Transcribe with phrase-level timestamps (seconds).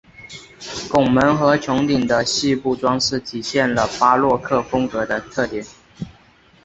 [0.89, 5.63] 拱门和穹顶的细部装饰体现了巴洛克风格的特点。